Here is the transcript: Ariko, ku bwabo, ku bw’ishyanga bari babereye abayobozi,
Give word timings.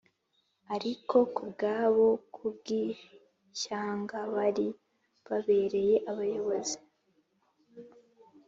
Ariko, 0.75 1.15
ku 1.35 1.41
bwabo, 1.51 2.07
ku 2.33 2.43
bw’ishyanga 2.55 4.17
bari 4.35 4.67
babereye 5.27 5.95
abayobozi, 6.11 6.77